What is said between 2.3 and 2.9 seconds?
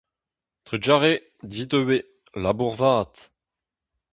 labour